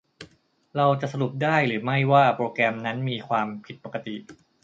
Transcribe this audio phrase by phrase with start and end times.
[0.75, 4.15] เราจะสรุปได้หรือไม่ว่าโปรแกรมนั้นมีความผิดปกติ?